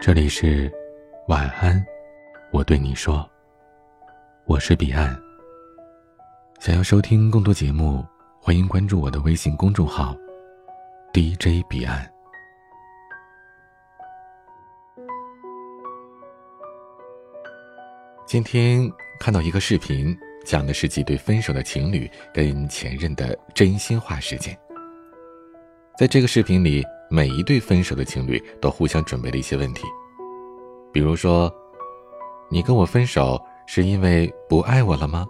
[0.00, 0.70] 这里是
[1.26, 1.84] 晚安，
[2.52, 3.28] 我对你说，
[4.44, 5.20] 我是彼岸。
[6.60, 8.06] 想要收听更多节目，
[8.40, 10.16] 欢迎关注我的微信公众号
[11.12, 12.08] DJ 彼岸。
[18.24, 24.56] 今天看到一个视频，讲的是几对分手的情侣跟前任的真心话事件。
[25.98, 29.86] 在这个视频里，每一对分手的情侣都互相准备了一些问题，
[30.92, 31.50] 比如说
[32.52, 35.26] ：“你跟我分手是因为不爱我了吗？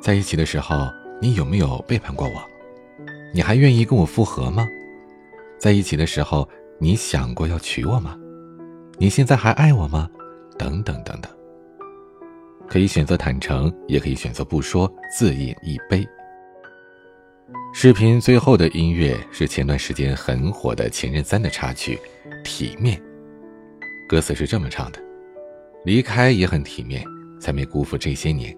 [0.00, 0.88] 在一起的时候，
[1.20, 2.42] 你有没有背叛过我？
[3.34, 4.66] 你还愿意跟我复合吗？
[5.58, 6.48] 在一起的时候，
[6.80, 8.18] 你想过要娶我吗？
[8.96, 10.08] 你现在还爱我吗？
[10.56, 11.30] 等等等等。
[12.66, 16.08] 可以选择坦诚，也可以选择不说，自饮一杯。”
[17.72, 21.96] 视频最后的音乐是前段时间很火的《前任三》的插曲
[22.42, 22.98] 《体面》，
[24.08, 24.98] 歌词是这么唱的
[25.84, 27.04] ：“离开也很体面，
[27.40, 28.56] 才没辜负这些年，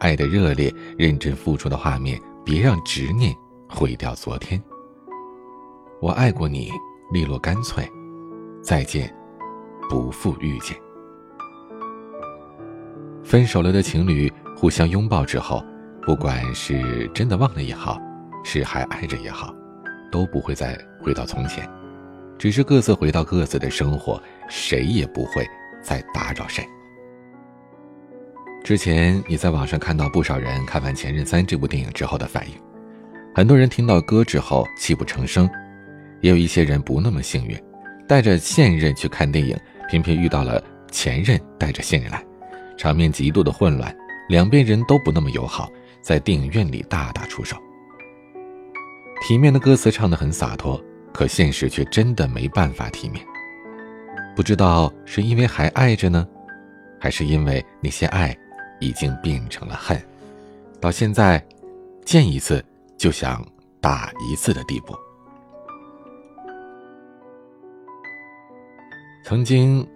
[0.00, 3.34] 爱的热烈，认真付出的画面，别让执念
[3.68, 4.62] 毁掉昨天。
[6.00, 6.70] 我爱过你，
[7.12, 7.88] 利落干脆，
[8.62, 9.14] 再见，
[9.88, 10.76] 不负遇见。”
[13.24, 15.64] 分手了的情侣互相拥抱之后，
[16.02, 17.98] 不管是真的忘了也好。
[18.44, 19.54] 是还爱着也好，
[20.10, 21.68] 都不会再回到从前，
[22.38, 25.46] 只是各自回到各自的生活，谁也不会
[25.82, 26.64] 再打扰谁。
[28.62, 32.54] 之前你在网上看到不少人看完《前任三》这部电影之后的反应，
[33.34, 35.48] 很多人听到歌之后泣不成声，
[36.20, 37.58] 也有一些人不那么幸运，
[38.06, 42.22] 带着现任去看电影，偏偏遇到了前任带着现任来，
[42.76, 43.94] 场面极度的混乱，
[44.28, 45.70] 两边人都不那么友好，
[46.02, 47.56] 在电影院里大打出手。
[49.20, 50.82] 体面的歌词唱得很洒脱，
[51.12, 53.24] 可现实却真的没办法体面。
[54.34, 56.26] 不知道是因为还爱着呢，
[56.98, 58.36] 还是因为那些爱
[58.80, 60.00] 已经变成了恨，
[60.80, 61.44] 到现在
[62.04, 62.64] 见一次
[62.96, 63.46] 就想
[63.80, 64.94] 打一次的地步。
[69.22, 69.86] 曾经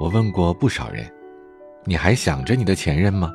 [0.00, 1.10] 我问过不少人
[1.86, 3.32] ：“你还想着你的前任吗？”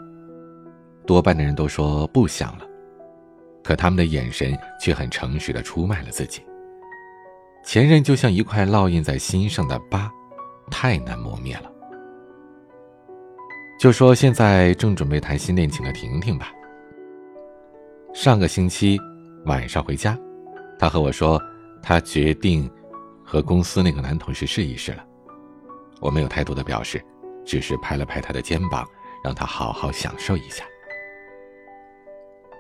[1.07, 2.66] 多半的人都说不想了。
[3.67, 6.41] 可他们的眼神却很诚实的出卖了自己。
[7.65, 10.09] 前任就像一块烙印在心上的疤，
[10.71, 11.69] 太难磨灭了。
[13.77, 16.49] 就说现在正准备谈新恋情的婷婷吧。
[18.13, 18.97] 上个星期
[19.43, 20.17] 晚上回家，
[20.79, 21.37] 她和我说，
[21.83, 22.71] 她决定
[23.21, 25.03] 和公司那个男同事试一试了。
[25.99, 27.03] 我没有太多的表示，
[27.43, 28.87] 只是拍了拍她的肩膀，
[29.21, 30.63] 让她好好享受一下。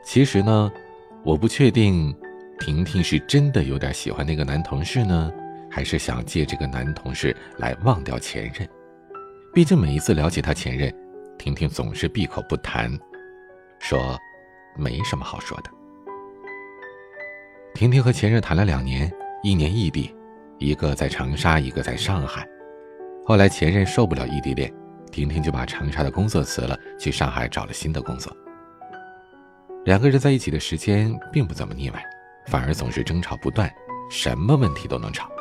[0.03, 0.69] 其实呢。
[1.23, 2.15] 我不确定，
[2.59, 5.31] 婷婷是真的有点喜欢那个男同事呢，
[5.69, 8.67] 还是想借这个男同事来忘掉前任。
[9.53, 10.93] 毕竟每一次了解他前任，
[11.37, 12.91] 婷婷总是闭口不谈，
[13.79, 14.17] 说
[14.77, 15.69] 没什么好说的。
[17.73, 19.11] 婷婷和前任谈了两年，
[19.43, 20.15] 一年异地，
[20.59, 22.47] 一个在长沙，一个在上海。
[23.25, 24.73] 后来前任受不了异地恋，
[25.11, 28.35] 婷婷就把长沙的工作辞了，去上海找了新的工作。
[29.87, 32.05] 两个人在一起的时间并不怎么腻歪，
[32.47, 33.73] 反而总是争吵不断，
[34.09, 35.31] 什么问题都能吵。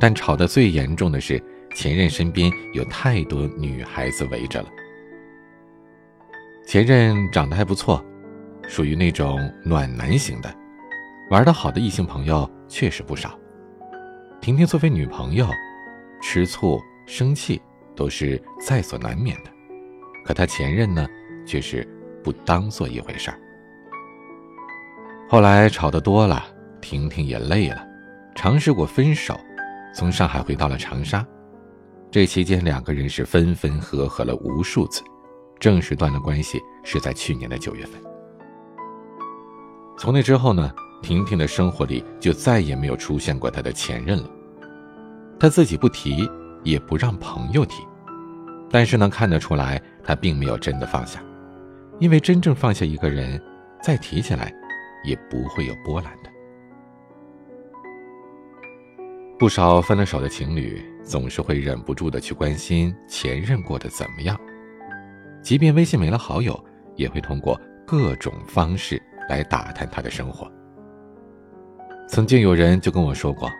[0.00, 1.40] 但吵得最严重的是，
[1.72, 4.68] 前任身边有太多女孩子围着了。
[6.66, 8.04] 前任长得还不错，
[8.66, 10.52] 属于那种暖男型的，
[11.30, 13.38] 玩得好的异性朋友确实不少。
[14.40, 15.48] 婷婷作为女朋友，
[16.20, 17.62] 吃醋生气
[17.94, 19.50] 都是在所难免的，
[20.24, 21.06] 可她前任呢，
[21.46, 21.86] 却是
[22.24, 23.38] 不当做一回事儿。
[25.28, 26.44] 后来吵得多了，
[26.80, 27.84] 婷婷也累了，
[28.36, 29.36] 尝试过分手，
[29.92, 31.26] 从上海回到了长沙。
[32.12, 35.02] 这期间，两个人是分分合合了无数次，
[35.58, 38.00] 正式断了关系是在去年的九月份。
[39.98, 40.72] 从那之后呢，
[41.02, 44.30] 婷婷的生活里就再也没有出现过她的前任了。
[45.40, 46.30] 她自己不提，
[46.62, 47.82] 也不让朋友提，
[48.70, 51.20] 但是能看得出来，她并没有真的放下，
[51.98, 53.42] 因为真正放下一个人，
[53.82, 54.54] 再提起来。
[55.06, 56.30] 也不会有波澜的。
[59.38, 64.38] 不少分了手的情侣总是会忍不住的去关心前任过得怎么样，
[65.42, 66.58] 即便微信没了好友，
[66.94, 70.50] 也会通过各种方式来打探他的生活。
[72.08, 73.50] 曾经有人就跟我说过，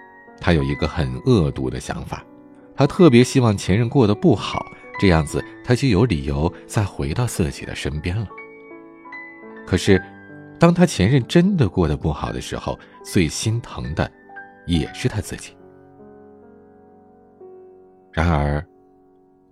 [0.41, 2.25] 他有一个很恶毒的想法，
[2.75, 4.65] 他特别希望前任过得不好，
[4.99, 8.27] 这样子他就有理由再回到自己的身边了。
[9.67, 10.03] 可是。
[10.59, 14.11] 当他前任真的过得不好的时候，最心疼的
[14.67, 15.57] 也是他自己。
[18.13, 18.65] 然而，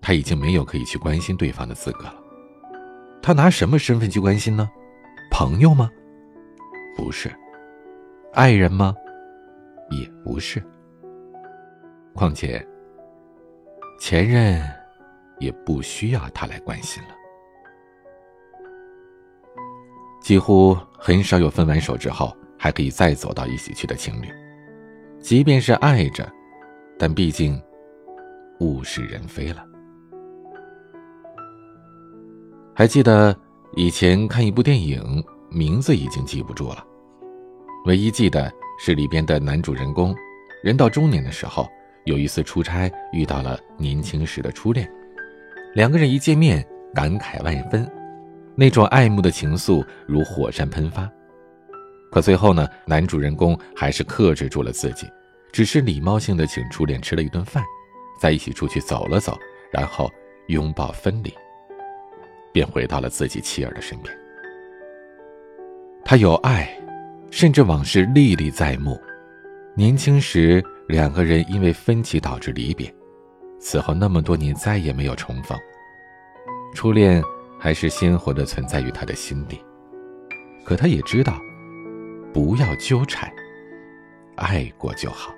[0.00, 2.14] 他已经没有可以去关心对方的资格了。
[3.20, 4.68] 他拿什么身份去关心呢？
[5.30, 5.90] 朋友吗？
[6.96, 7.30] 不是。
[8.32, 8.94] 爱人吗？
[9.90, 10.62] 也不是。
[12.14, 12.66] 况且，
[14.00, 14.62] 前任
[15.38, 17.10] 也不需要他来关心了。
[20.24, 24.28] 几乎很少有分完手之后还可以再走到一起去的情侣，
[25.20, 26.26] 即便是爱着，
[26.98, 27.60] 但毕竟
[28.60, 29.62] 物是人非了。
[32.74, 33.36] 还记得
[33.76, 36.82] 以前看一部电影，名字已经记不住了，
[37.84, 40.16] 唯一记得是里边的男主人公，
[40.62, 41.68] 人到中年的时候，
[42.06, 44.90] 有一次出差遇到了年轻时的初恋，
[45.74, 47.86] 两个人一见面感慨万分。
[48.56, 51.10] 那种爱慕的情愫如火山喷发，
[52.12, 55.08] 可最后呢，男主人公还是克制住了自己，
[55.52, 57.64] 只是礼貌性的请初恋吃了一顿饭，
[58.20, 59.36] 在一起出去走了走，
[59.72, 60.08] 然后
[60.46, 61.34] 拥抱分离，
[62.52, 64.16] 便回到了自己妻儿的身边。
[66.04, 66.70] 他有爱，
[67.32, 69.00] 甚至往事历历在目。
[69.74, 72.94] 年轻时两个人因为分歧导致离别，
[73.58, 75.58] 此后那么多年再也没有重逢。
[76.72, 77.20] 初恋。
[77.64, 79.58] 还是鲜活的存在于他的心里，
[80.66, 81.40] 可他也知道，
[82.30, 83.32] 不要纠缠，
[84.36, 85.34] 爱过就好。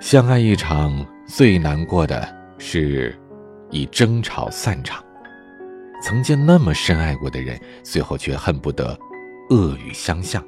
[0.00, 3.12] 相爱一场，最难过的是
[3.72, 5.04] 以争吵散场。
[6.00, 8.96] 曾经那么深爱过的人，最后却恨不得
[9.50, 10.40] 恶语相向。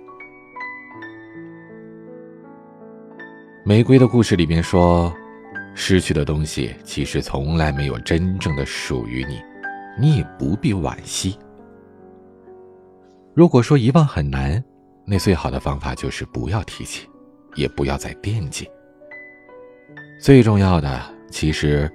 [3.64, 5.12] 玫瑰的故事里面说。
[5.74, 9.40] 失去的东西其实从来没有真正的属于你，
[9.98, 11.38] 你也不必惋惜。
[13.34, 14.62] 如果说遗忘很难，
[15.06, 17.08] 那最好的方法就是不要提起，
[17.54, 18.68] 也不要再惦记。
[20.20, 21.00] 最重要的
[21.30, 21.90] 其实，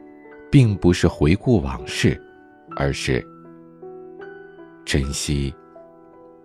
[0.52, 2.20] 并不是回顾往事，
[2.76, 3.24] 而是
[4.84, 5.54] 珍惜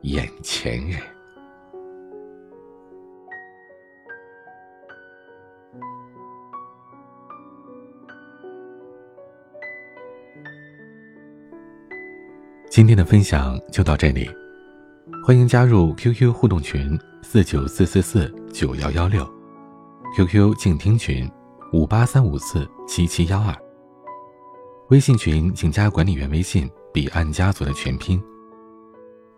[0.02, 1.00] 眼前人。
[12.70, 14.30] 今天的分享就到这里，
[15.26, 19.28] 欢迎加入 QQ 互动群四九四四四九幺幺六
[20.16, 21.28] ，QQ 静听群
[21.72, 23.52] 五八三五四七七幺二，
[24.90, 28.22] 微信群请加管理员微信彼岸家族的全拼，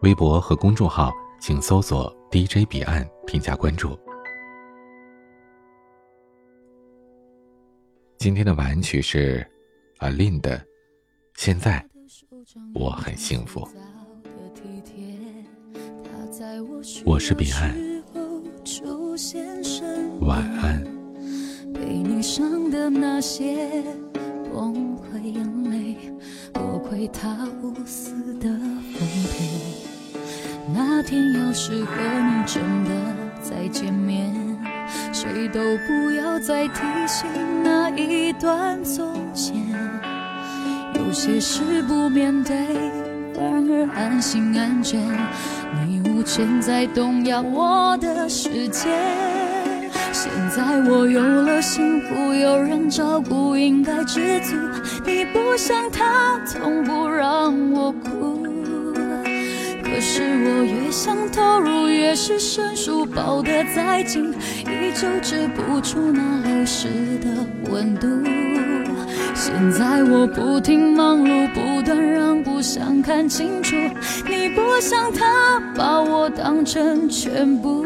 [0.02, 3.98] 微博和公众号请搜索 DJ 彼岸添加关注。
[8.18, 9.44] 今天的晚曲是
[10.00, 10.62] 阿令的，
[11.36, 11.91] 现在。
[12.74, 13.68] 我很幸福。
[17.04, 17.74] 我是彼岸，
[20.20, 20.82] 晚安。
[21.72, 23.82] 被你伤的那些
[24.52, 25.96] 崩溃眼泪，
[26.52, 29.48] 多亏他无私的奉陪。
[30.74, 32.90] 那天要是和你真的
[33.40, 34.34] 再见面，
[35.12, 37.28] 谁都不要再提醒
[37.62, 39.61] 那一段从前。
[41.12, 42.56] 有些事不面对，
[43.34, 44.98] 反而安心安全。
[45.86, 48.88] 你无权再动摇我的世界。
[50.10, 54.56] 现在我有了幸福，有人照顾，应该知足。
[55.04, 58.46] 你不像他，从不让我哭。
[59.84, 66.88] 可是我越想投入，越是生疏，抱得再紧，依旧止不住那流失
[67.18, 67.28] 的
[67.70, 68.08] 温度。
[69.34, 73.74] 现在我不停忙碌，不断让步，想看清楚。
[74.28, 77.84] 你不像他把我当成全部，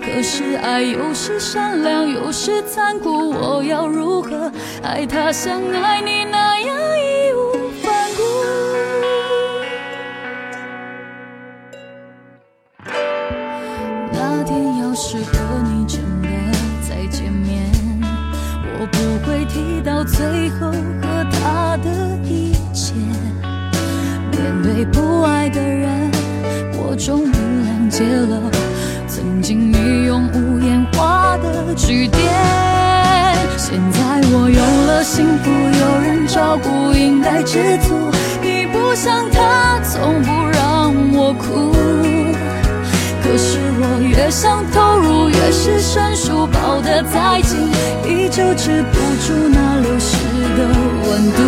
[0.00, 3.30] 可是爱有时善良，有时残酷。
[3.30, 4.50] 我要如何
[4.82, 8.22] 爱他像爱你那样义无反顾？
[14.12, 15.32] 那天要是和
[15.64, 15.86] 你
[20.04, 22.94] 最后和他的一切。
[24.32, 26.10] 面对不爱的人，
[26.74, 28.50] 我终于谅解了
[29.06, 32.20] 曾经你用无言画的句点。
[33.56, 37.94] 现在我有了幸福，有人照顾，应该知足。
[38.42, 41.74] 你不像他，从不让我哭。
[43.82, 47.56] 我越想投入，越是生疏，抱得再紧。
[48.04, 50.16] 依旧止不住那流失
[50.56, 50.68] 的
[51.08, 51.40] 温度。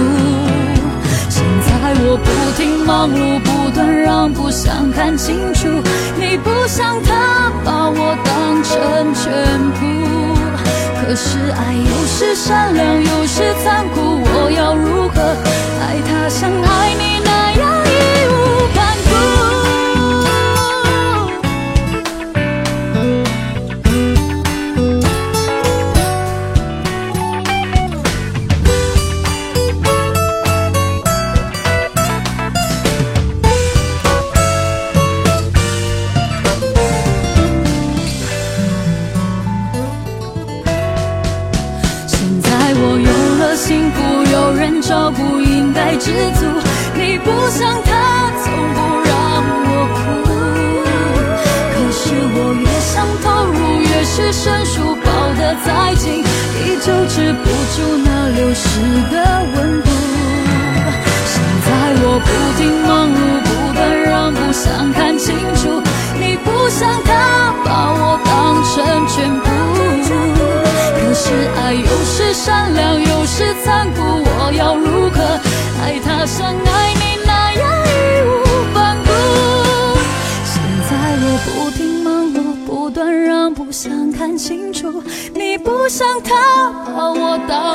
[1.28, 5.68] 现在我不停忙碌，不断让步，想看清楚。
[6.16, 9.28] 你不想他把我当成全
[9.76, 9.80] 部，
[11.04, 15.20] 可是爱有时善良，有时残酷，我要如何
[15.80, 17.21] 爱他像爱你？
[46.94, 47.90] 你不像他，
[48.42, 49.10] 从不让
[49.64, 50.00] 我哭。
[51.72, 52.02] 可是
[52.34, 55.06] 我越想投入，越是生疏，抱
[55.38, 57.44] 得再紧，依旧止不
[57.74, 58.64] 住那流失
[59.10, 59.14] 的
[59.54, 59.88] 温度。
[61.26, 61.34] 现
[61.64, 61.68] 在
[62.02, 65.82] 我不停忙碌，不断让步，想看清楚，
[66.18, 68.74] 你不像他，把我当成
[69.08, 69.46] 全部。
[70.94, 71.24] 可是
[71.56, 74.11] 爱有时善良，有时残酷，
[76.22, 77.90] 我像爱你那样义
[78.22, 78.30] 无
[78.72, 79.10] 反顾。
[80.44, 85.02] 现在我不停忙碌，不断让步，想看清楚。
[85.34, 87.74] 你不像他把我当。